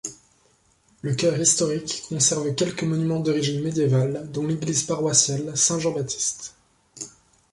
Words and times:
Le 1.03 1.13
cœur 1.13 1.37
historique 1.39 2.05
conserve 2.09 2.55
quelques 2.55 2.81
monuments 2.81 3.19
d'origine 3.19 3.61
médiévale, 3.61 4.27
dont 4.31 4.47
l'église 4.47 4.81
paroissiale 4.81 5.55
Saint-Jean-Baptiste. 5.55 6.55